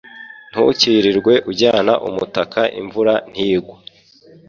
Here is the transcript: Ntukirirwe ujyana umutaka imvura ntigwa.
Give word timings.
Ntukirirwe 0.49 1.33
ujyana 1.49 1.93
umutaka 2.07 2.61
imvura 2.79 3.13
ntigwa. 3.31 3.75